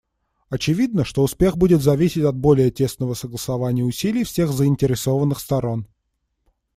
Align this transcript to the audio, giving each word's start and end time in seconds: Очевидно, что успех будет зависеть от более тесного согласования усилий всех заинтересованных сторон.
Очевидно, 0.49 1.05
что 1.05 1.21
успех 1.21 1.57
будет 1.59 1.83
зависеть 1.83 2.23
от 2.23 2.35
более 2.35 2.71
тесного 2.71 3.13
согласования 3.13 3.83
усилий 3.83 4.23
всех 4.23 4.51
заинтересованных 4.51 5.39
сторон. 5.39 5.85